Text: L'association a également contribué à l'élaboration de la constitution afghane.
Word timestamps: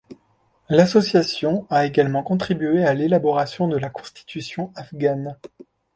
L'association 0.67 1.67
a 1.69 1.85
également 1.85 2.23
contribué 2.23 2.83
à 2.83 2.95
l'élaboration 2.95 3.67
de 3.67 3.77
la 3.77 3.91
constitution 3.91 4.71
afghane. 4.75 5.37